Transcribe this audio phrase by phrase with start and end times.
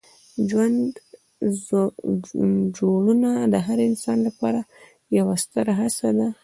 [0.49, 0.91] ژوند
[2.77, 4.59] جوړونه د هر انسان لپاره
[5.17, 6.27] یوه ستره هڅه ده.